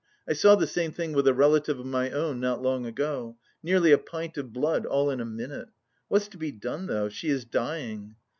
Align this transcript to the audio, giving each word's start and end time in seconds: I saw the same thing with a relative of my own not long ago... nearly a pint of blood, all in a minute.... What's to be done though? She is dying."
I 0.27 0.33
saw 0.33 0.55
the 0.55 0.65
same 0.65 0.91
thing 0.91 1.13
with 1.13 1.27
a 1.27 1.33
relative 1.35 1.79
of 1.79 1.85
my 1.85 2.09
own 2.09 2.39
not 2.39 2.59
long 2.59 2.87
ago... 2.87 3.37
nearly 3.61 3.91
a 3.91 3.99
pint 3.99 4.35
of 4.35 4.51
blood, 4.51 4.83
all 4.83 5.11
in 5.11 5.21
a 5.21 5.25
minute.... 5.25 5.69
What's 6.07 6.27
to 6.29 6.39
be 6.39 6.51
done 6.51 6.87
though? 6.87 7.07
She 7.07 7.29
is 7.29 7.45
dying." 7.45 8.15